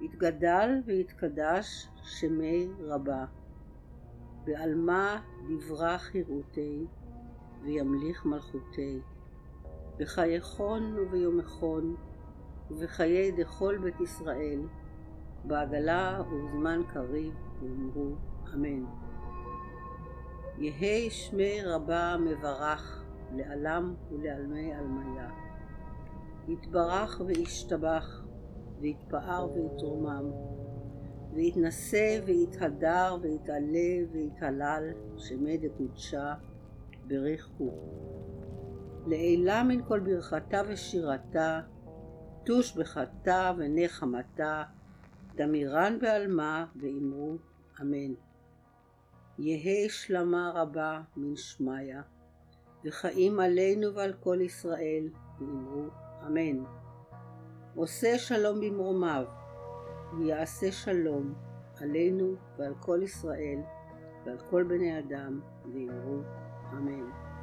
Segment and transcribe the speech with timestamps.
[0.00, 3.24] יתגדל ויתקדש שמי רבה,
[4.44, 5.16] בעלמא
[5.48, 6.86] דברה חירותי,
[7.62, 9.00] וימליך מלכותי,
[9.98, 11.96] בחייכון וביומכון,
[12.70, 14.60] ובחיי דכל בית ישראל,
[15.44, 18.14] בעגלה ובזמן קריב, ואמרו
[18.54, 18.84] אמן.
[20.58, 25.28] יהי שמי רבה מברך, לעלם ולעלמי עלמיה.
[26.48, 28.24] יתברך וישתבח,
[28.84, 30.30] ויתפאר ויתרומם,
[31.34, 36.34] ויתנשא ויתהדר ויתעלה ויתהלל, שמי דקודשה
[37.06, 37.70] בריחו.
[39.06, 41.60] לעילה מן כל ברכתה ושירתה,
[42.44, 44.62] תוש בחטא ונחמתה,
[45.34, 47.36] דמירן בעלמה ואמרו
[47.80, 48.14] אמן.
[49.38, 51.96] יהי שלמה רבה מן שמיא,
[52.84, 55.08] וחיים עלינו ועל כל ישראל,
[55.40, 55.84] ואמרו
[56.26, 56.83] אמן.
[57.74, 59.24] עושה שלום במרומיו,
[60.18, 61.34] ויעשה שלום
[61.80, 63.58] עלינו ועל כל ישראל
[64.26, 66.20] ועל כל בני אדם, ואמרו
[66.72, 67.33] אמן.